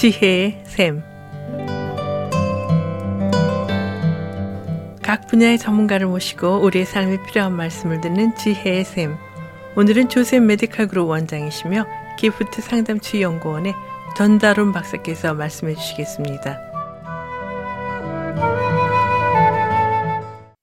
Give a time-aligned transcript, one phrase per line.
[0.00, 1.02] 지혜의 샘.
[5.02, 9.14] 각 분야의 전문가를 모시고 우리의 삶에 필요한 말씀을 듣는 지혜의 샘.
[9.76, 11.84] 오늘은 조셉 메디칼 그룹 원장이시며
[12.18, 13.74] 기프트 상담치 연구원의
[14.16, 16.58] 전다론 박사께서 말씀해 주시겠습니다.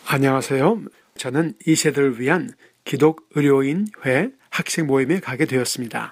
[0.07, 0.81] 안녕하세요.
[1.15, 2.49] 저는 이 세대를 위한
[2.85, 6.11] 기독 의료인 회 학생 모임에 가게 되었습니다.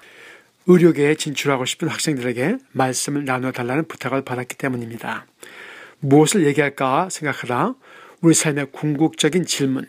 [0.66, 5.26] 의료계에 진출하고 싶은 학생들에게 말씀을 나눠달라는 부탁을 받았기 때문입니다.
[6.00, 7.74] 무엇을 얘기할까 생각하다
[8.20, 9.86] 우리 삶의 궁극적인 질문,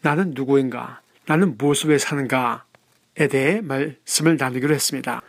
[0.00, 1.00] 나는 누구인가?
[1.26, 5.22] 나는 무엇을 위해 사는가?에 대해 말씀을 나누기로 했습니다.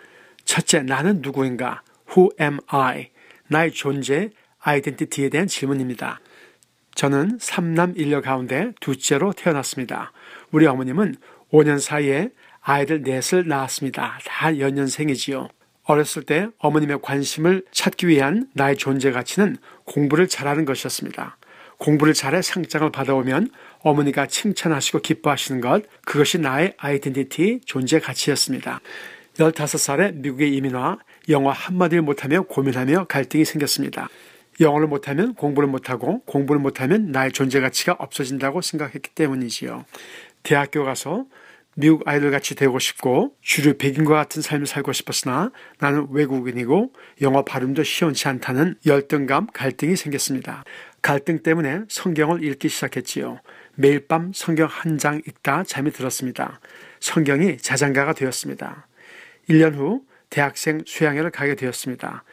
[0.45, 1.83] 첫째, 나는 누구인가?
[2.09, 3.11] Who am I?
[3.47, 6.19] 나의 존재, 아이덴티티에 대한 질문입니다.
[6.95, 10.11] 저는 3남 1녀 가운데 둘째로 태어났습니다.
[10.51, 11.15] 우리 어머님은
[11.51, 12.31] 5년 사이에
[12.63, 14.19] 아이들 넷을 낳았습니다.
[14.25, 15.49] 다 연년생이지요.
[15.83, 21.37] 어렸을 때 어머님의 관심을 찾기 위한 나의 존재 가치는 공부를 잘하는 것이었습니다.
[21.77, 28.79] 공부를 잘해 상장을 받아오면 어머니가 칭찬하시고 기뻐하시는 것, 그것이 나의 아이덴티티, 존재 가치였습니다.
[29.33, 34.07] 15살에 미국에 이민 와 영어 한마디를 못하며 고민하며 갈등이 생겼습니다.
[34.61, 39.83] 영어를 못하면 공부를 못하고 공부를 못하면 나의 존재 가치가 없어진다고 생각했기 때문이지요.
[40.43, 41.25] 대학교 가서
[41.75, 47.83] 미국 아이들 같이 되고 싶고 주류 백인과 같은 삶을 살고 싶었으나 나는 외국인이고 영어 발음도
[47.83, 50.63] 시원치 않다는 열등감, 갈등이 생겼습니다.
[51.01, 53.39] 갈등 때문에 성경을 읽기 시작했지요.
[53.75, 56.59] 매일 밤 성경 한 장 읽다 잠이 들었습니다.
[56.99, 58.87] 성경이 자장가가 되었습니다.
[59.49, 62.23] 1년 후 대학생 수양회를 가게 되었습니다.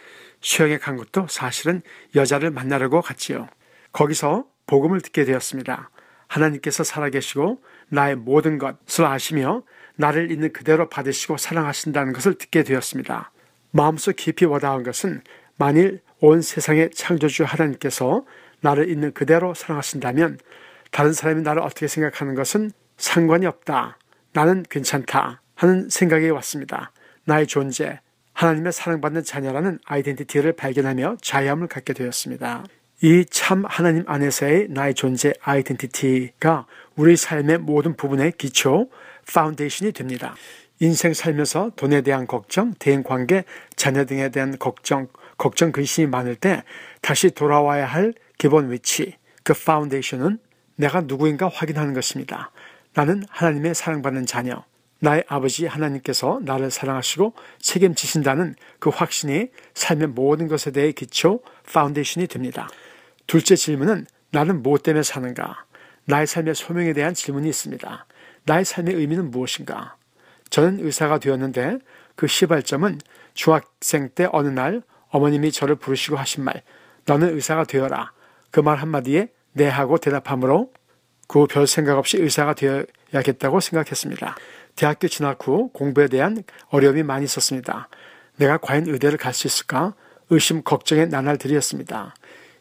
[0.43, 1.83] 수영에 간 것도 사실은
[2.15, 3.49] 여자를 만나려고 갔지요.
[3.93, 5.91] 거기서 복음을 듣게 되었습니다.
[6.31, 9.65] 하나님께서 살아계시고 나의 모든 것을 아시며
[9.97, 13.33] 나를 있는 그대로 받으시고 사랑하신다는 것을 듣게 되었습니다.
[13.73, 15.23] 마음속 깊이 와닿은 것은
[15.57, 18.25] 만일 온 세상의 창조주 하나님께서
[18.61, 20.39] 나를 있는 그대로 사랑하신다면
[20.91, 23.99] 다른 사람이 나를 어떻게 생각하는 것은 상관이 없다.
[24.33, 25.43] 나는 괜찮다.
[25.57, 26.93] 하는 생각이 왔습니다.
[27.25, 28.01] 나의 존재,
[28.33, 32.65] 하나님의 사랑받는 자녀라는 아이덴티티를 발견하며 자유함을 갖게 되었습니다.
[33.03, 36.67] 이 참 하나님 안에서의 나의 존재 identity가
[36.97, 38.91] 우리 삶의 모든 부분의 기초,
[39.33, 40.35] foundation이 됩니다.
[40.81, 43.45] 인생 살면서 돈에 대한 걱정, 대인 관계,
[43.75, 46.63] 자녀 등에 대한 걱정, 걱정 근심이 많을 때
[47.01, 50.39] 다시 돌아와야 할 기본 위치, 그 foundation은
[50.77, 52.51] 내가 누구인가 확인하는 것입니다.
[52.93, 54.65] 나는 하나님의 사랑받는 자녀,
[54.99, 61.41] 나의 아버지 하나님께서 나를 사랑하시고 책임지신다는 그 확신이 삶의 모든 것에 대해 기초,
[61.73, 62.69] foundation이 됩니다.
[63.31, 65.65] 둘째 질문은 나는 무엇 때문에 사는가?
[66.05, 68.07] 나의 삶의 소명에 대한 질문이 있습니다.
[68.45, 69.95] 나의 삶의 의미는 무엇인가?
[70.51, 71.79] 저는 의사가 되었는데
[72.17, 72.99] 그 시발점은
[73.35, 76.65] 중학생 때 어느 날 어머님이 저를 부르시고 하신 말,
[77.07, 78.11] 너는 의사가 되어라.
[78.51, 80.73] 그 말 한마디에 네 하고 대답하므로
[81.29, 84.37] 그별 생각 없이 의사가 되어야겠다고 생각했습니다.
[84.75, 87.89] 대학교 진학 후 공부에 대한 어려움이 많이 있었습니다.
[88.39, 89.95] 내가 과연 의대를 갈 수 있을까?
[90.31, 92.15] 의심, 걱정의 나날들이었습니다.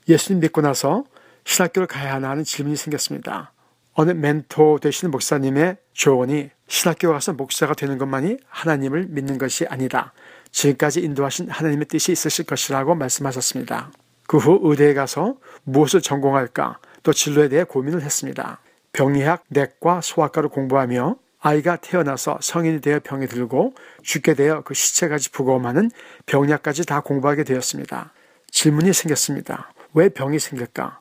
[0.09, 1.03] 예수님 믿고 나서
[1.45, 3.53] 신학교를 가야 하나 하는 질문이 생겼습니다.
[3.93, 10.13] 어느 멘토 되시는 목사님의 조언이 신학교 가서 목사가 되는 것만이 하나님을 믿는 것이 아니다.
[10.51, 13.91] 지금까지 인도하신 하나님의 뜻이 있으실 것이라고 말씀하셨습니다.
[14.27, 18.59] 그 후 의대에 가서 무엇을 전공할까 또 진로에 대해 고민을 했습니다.
[18.93, 25.89] 병의학, 내과, 소아과를 공부하며 아이가 태어나서 성인이 되어 병이 들고 죽게 되어 그 시체까지 부검하는
[26.25, 28.11] 병약까지 다 공부하게 되었습니다.
[28.51, 29.71] 질문이 생겼습니다.
[29.93, 30.99] 왜 병이 생길까?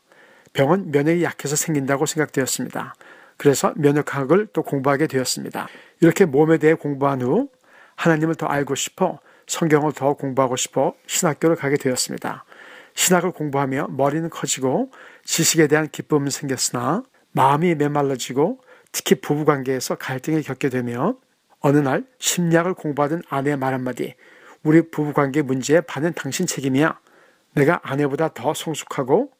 [0.52, 2.94] 병은 면역이 약해서 생긴다고 생각되었습니다.
[3.36, 5.68] 그래서 면역학을 또 공부하게 되었습니다.
[6.00, 7.48] 이렇게 몸에 대해 공부한 후
[7.96, 12.44] 하나님을 더 알고 싶어 성경을 더 공부하고 싶어 신학교를 가게 되었습니다.
[12.94, 14.90] 신학을 공부하며 머리는 커지고
[15.24, 18.60] 지식에 대한 기쁨은 생겼으나 마음이 메말라지고
[18.90, 21.16] 특히 부부관계에서 갈등을 겪게 되며
[21.60, 24.14] 어느 날 심리학을 공부하던 아내의 말 한마디
[24.62, 26.98] 우리 부부관계 문제에 반은 당신 책임이야.
[27.58, 29.30] 내가 아내보다 더 성숙하고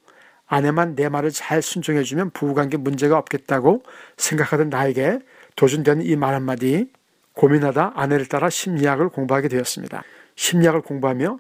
[0.47, 3.83] 아내만 내 말을 잘 순종해주면 부부관계 문제가 없겠다고
[4.17, 5.21] 생각하던 나에게
[5.57, 6.91] 도전되는 이 말 한마디
[7.35, 10.03] 고민하다 아내를 따라 심리학을 공부하게 되었습니다.
[10.35, 11.39] 심리학을 공부하며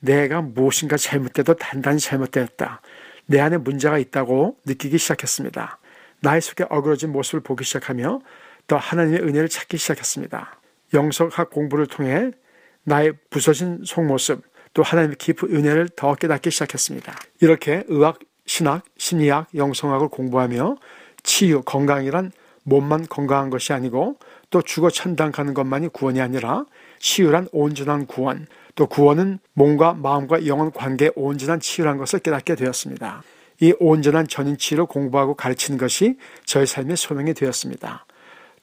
[0.00, 2.80] 내가 무엇인가 잘못돼도 단단히 잘못되었다.
[3.26, 5.78] 내 안에 문제가 있다고 느끼기 시작했습니다.
[6.20, 8.20] 나의 속에 어그러진 모습을 보기 시작하며
[8.66, 10.58] 또 하나님의 은혜를 찾기 시작했습니다.
[10.94, 12.30] 영성학 공부를 통해
[12.84, 14.42] 나의 부서진 속모습
[14.74, 17.14] 또 하나님의 깊은 은혜를 더 깨닫기 시작했습니다.
[17.40, 20.76] 이렇게 의학, 신학, 심리학, 영성학을 공부하며
[21.22, 22.32] 치유, 건강이란
[22.64, 24.18] 몸만 건강한 것이 아니고
[24.50, 26.64] 또 죽어 천당 가는 것만이 구원이 아니라
[26.98, 33.22] 치유란 온전한 구원, 또 구원은 몸과 마음과 영혼 관계의 온전한 치유라는 것을 깨닫게 되었습니다.
[33.60, 38.06] 이 온전한 전인 치유를 공부하고 가르치는 것이 저의 삶의 소명이 되었습니다.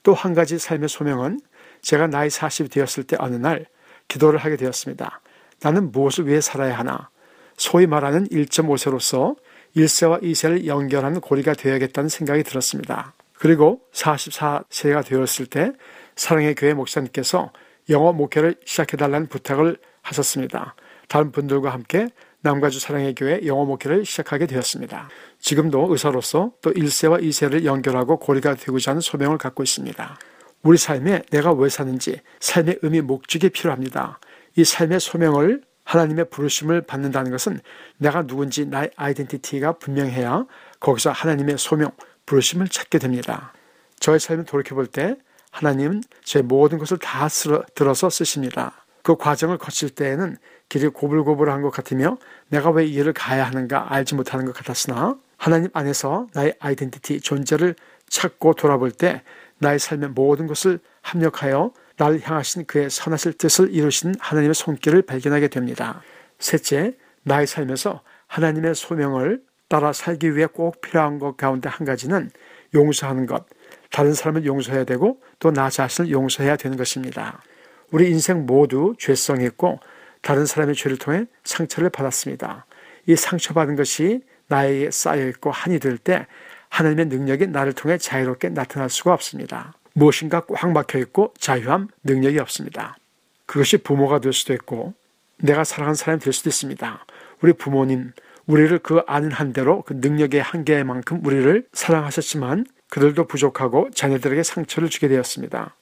[0.04, 1.40] 또 한 가지 삶의 소명은
[1.82, 3.66] 제가 나이 40이 되었을 때 어느 날
[4.08, 5.22] 기도를 하게 되었습니다.
[5.64, 7.10] 나는 무엇을 위해 살아야 하나?
[7.58, 9.36] 소위 말하는 1.5세로서
[9.76, 13.14] 1세와 2세를 연결하는 고리가 되어야겠다는 생각이 들었습니다.
[13.34, 15.72] 그리고 44세가 되었을 때
[16.16, 17.52] 사랑의 교회 목사님께서
[17.90, 20.76] 영어 목회를 시작해달라는 부탁을 하셨습니다.
[21.08, 22.08] 다른 분들과 함께
[22.42, 25.10] 남가주 사랑의 교회 영어 목회를 시작하게 되었습니다.
[25.40, 30.18] 지금도 의사로서 또 1세와 2세를 연결하고 고리가 되고자 하는 소명을 갖고 있습니다.
[30.64, 34.20] 우리 삶에 내가 왜 사는지 삶의 의미 목적이 필요합니다.
[34.56, 37.60] 이 삶의 소명을 하나님의 부르심을 받는다는 것은
[37.98, 40.46] 내가 누군지 나의 아이덴티티가 분명해야
[40.80, 41.92] 거기서 하나님의 소명,
[42.26, 43.54] 부르심을 찾게 됩니다.
[44.00, 45.16] 저의 삶을 돌이켜볼 때
[45.52, 48.86] 하나님은 제 모든 것을 다 쓸어, 들어서 쓰십니다.
[49.04, 50.38] 그 과정을 거칠 때에는
[50.70, 52.18] 길이 고불고불한 것 같으며
[52.48, 57.76] 내가 왜이 일을 가야 하는가 알지 못하는 것 같았으나 하나님 안에서 나의 아이덴티티, 존재를
[58.08, 59.24] 찾고 돌아볼 때
[59.58, 66.02] 나의 삶의 모든 것을 합력하여 나를 향하신 그의 선하실 뜻을 이루신 하나님의 손길을 발견하게 됩니다.
[66.40, 72.32] 셋째, 나의 삶에서 하나님의 소명을 따라 살기 위해 꼭 필요한 것 가운데 한 가지는
[72.74, 73.46] 용서하는 것,
[73.92, 77.44] 다른 사람을 용서해야 되고 또 나 자신을 용서해야 되는 것입니다.
[77.92, 79.80] 우리 인생 모두 죄성이 있고
[80.24, 82.66] 다른 사람의 죄를 통해 상처를 받았습니다.
[83.06, 86.26] 이 상처받은 것이 나에게 쌓여 있고 한이 될 때
[86.70, 89.74] 하나님의 능력이 나를 통해 자유롭게 나타날 수가 없습니다.
[89.94, 92.98] 무엇인가 꽉 막혀 있고 자유함, 능력이 없습니다.
[93.46, 94.94] 그것이 부모가 될 수도 있고
[95.38, 97.06] 내가 사랑하는 사람이 될 수도 있습니다.
[97.42, 98.14] 우리 부모님,
[98.46, 105.76] 우리를 그 아는 한대로 그 능력의 한계만큼 우리를 사랑하셨지만 그들도 부족하고 자녀들에게 상처를 주게 되었습니다.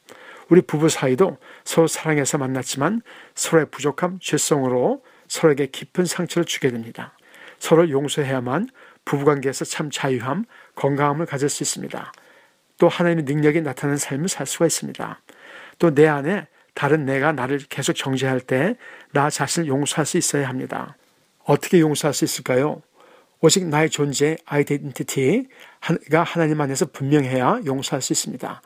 [0.49, 3.01] 우리 부부 사이도 서로 사랑해서 만났지만
[3.35, 7.13] 서로의 부족함, 죄성으로 서로에게 깊은 상처를 주게 됩니다.
[7.59, 8.69] 서로 용서해야만
[9.05, 10.45] 부부관계에서 참 자유함,
[10.75, 12.11] 건강함을 가질 수 있습니다.
[12.79, 15.21] 또 하나님의 능력이 나타나는 삶을 살 수가 있습니다.
[15.77, 18.75] 또 내 안에 다른 내가 나를 계속 정죄할 때
[19.11, 20.95] 나 자신을 용서할 수 있어야 합니다.
[21.43, 22.81] 어떻게 용서할 수 있을까요?
[23.41, 28.61] 오직 나의 존재, 아이덴티티가 하나님 안에서 분명해야 용서할 수 있습니다.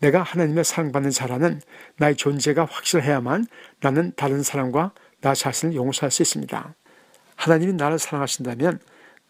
[0.00, 1.60] 내가 하나님의 사랑받는 자라는
[1.98, 3.46] 나의 존재가 확실해야만
[3.80, 6.74] 나는 다른 사람과 나 자신을 용서할 수 있습니다.
[7.36, 8.80] 하나님이 나를 사랑하신다면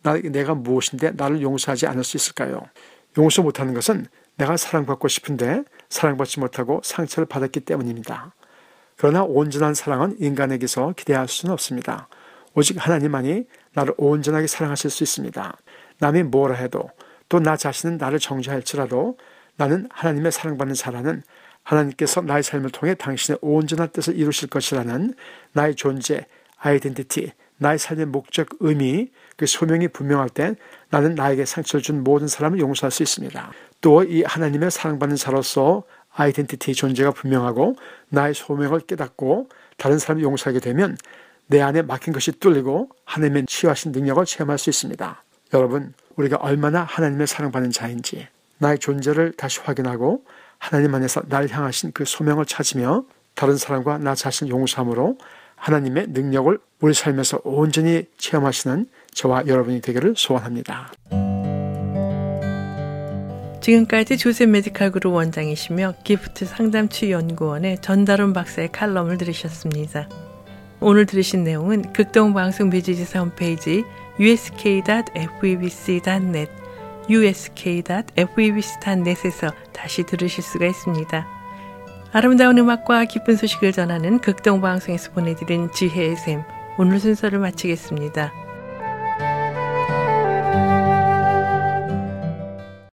[0.02, 2.62] 나, 내가 무엇인데 나를 용서하지 않을 수 있을까요?
[3.18, 8.32] 용서 못하는 것은 내가 사랑받고 싶은데 사랑받지 못하고 상처를 받았기 때문입니다.
[8.96, 12.08] 그러나 온전한 사랑은 인간에게서 기대할 수는 없습니다.
[12.54, 15.56] 오직 하나님만이 나를 온전하게 사랑하실 수 있습니다.
[15.98, 16.90] 남이 뭐라 해도
[17.28, 19.18] 또 나 자신은 나를 정죄할지라도
[19.56, 21.22] 나는 하나님의 사랑받는 자라는
[21.62, 25.14] 하나님께서 나의 삶을 통해 당신의 온전한 뜻을 이루실 것이라는
[25.52, 26.26] 나의 존재,
[26.58, 30.54] 아이덴티티, 나의 삶의 목적, 의미, 그 소명이 분명할 때
[30.90, 33.52] 나는 나에게 상처를 준 모든 사람을 용서할 수 있습니다.
[33.80, 35.84] 또 이 하나님의 사랑받는 자로서
[36.16, 37.76] 아이덴티티 존재가 분명하고
[38.08, 40.96] 나의 소명을 깨닫고 다른 사람을 용서하게 되면
[41.46, 45.22] 내 안에 막힌 것이 뚫리고 하나님의 치유하신 능력을 체험할 수 있습니다.
[45.52, 48.28] 여러분, 우리가 얼마나 하나님의 사랑받는 자인지
[48.58, 50.24] 나의 존재를 다시 확인하고
[50.58, 53.04] 하나님 안에서 날 향하신 그 소명을 찾으며
[53.34, 55.18] 다른 사람과 나 자신을 용서함으로
[55.56, 60.92] 하나님의 능력을 우리 삶에서 온전히 체험하시는 저와 여러분이 되기를 소원합니다.
[63.60, 70.10] 지금까지 조셉 메디칼 그룹 원장이시며 기프트 상담치 연구원의 전다론 박사의 칼럼을 들으셨습니다.
[70.80, 73.84] 오늘 들으신 내용은 극동방송 비지지사 홈페이지
[74.20, 75.04] usk.febc.net
[77.08, 78.12] usk.febc.net에서
[79.72, 81.33] 다시 들으실 수가 있습니다.
[82.16, 86.44] 아름다운 음악과 기쁜 소식을 전하는 극동방송에서 보내드린 지혜의 샘
[86.78, 88.32] 오늘 순서를 마치겠습니다.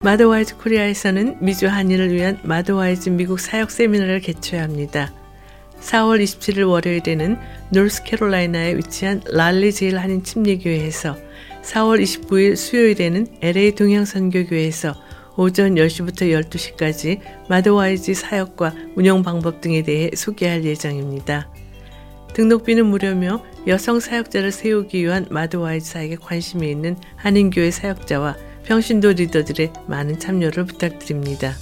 [0.01, 5.13] 마더와이즈 코리아에서는 미주 한인을 위한 마더와이즈 미국 사역 세미나를 개최합니다.
[5.79, 7.37] 4월 27일 월요일에는
[7.69, 11.15] 노스캐롤라이나에 위치한 랄리 제일 한인 침례교회에서
[11.61, 14.93] 4월 29일 수요일에는 LA 동양선교교회에서
[15.37, 21.49] 오전 10시부터 12시까지 마더와이즈 사역과 운영 방법 등에 대해 소개할 예정입니다.
[22.33, 30.19] 등록비는 무료며 여성 사역자를 세우기 위한 마더와이즈 사역에 관심이 있는 한인교회 사역자와 평신도 리더들의 많은
[30.19, 31.53] 참여를 부탁드립니다.